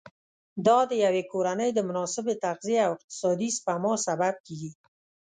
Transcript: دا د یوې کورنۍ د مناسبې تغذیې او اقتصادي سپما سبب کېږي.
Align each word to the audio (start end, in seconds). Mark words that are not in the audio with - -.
دا 0.67 0.79
د 0.89 0.91
یوې 1.05 1.23
کورنۍ 1.31 1.69
د 1.73 1.79
مناسبې 1.89 2.33
تغذیې 2.45 2.79
او 2.87 2.91
اقتصادي 2.97 3.49
سپما 3.57 3.93
سبب 4.07 4.35
کېږي. 4.45 4.71